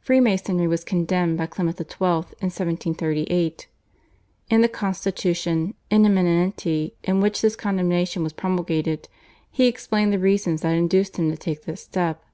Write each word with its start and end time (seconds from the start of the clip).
Freemasonry 0.00 0.66
was 0.66 0.82
condemned 0.82 1.38
by 1.38 1.46
Clement 1.46 1.76
XII. 1.78 1.86
in 2.00 2.50
1738. 2.50 3.68
In 4.50 4.62
the 4.62 4.68
constitution 4.68 5.74
/In 5.92 6.04
eminenti/, 6.04 6.94
in 7.04 7.20
which 7.20 7.40
this 7.40 7.54
condemnation 7.54 8.24
was 8.24 8.32
promulgated, 8.32 9.08
he 9.48 9.68
explained 9.68 10.12
the 10.12 10.18
reasons 10.18 10.62
that 10.62 10.74
induced 10.74 11.18
him 11.18 11.30
to 11.30 11.36
take 11.36 11.66
this 11.66 11.82
step. 11.84 12.24